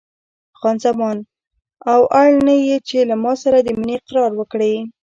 خان 0.59 0.75
زمان: 0.85 1.17
او 1.91 2.01
اړ 2.21 2.29
نه 2.47 2.55
یې 2.67 2.77
چې 2.87 2.97
له 3.09 3.15
ما 3.23 3.33
سره 3.43 3.57
د 3.61 3.67
مینې 3.79 3.95
اقرار 3.99 4.31
وکړې. 4.35 4.75